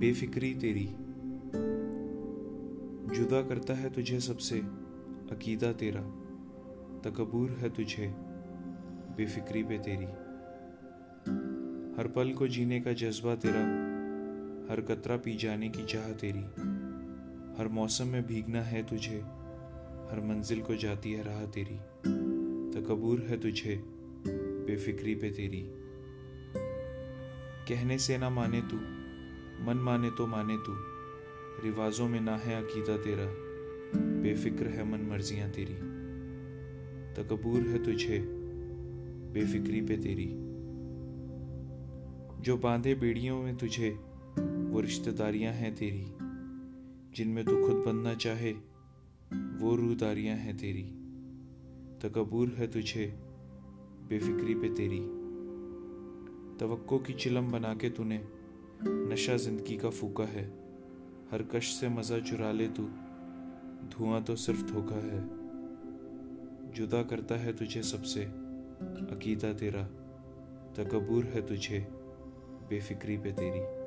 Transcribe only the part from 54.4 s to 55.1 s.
पे तेरी।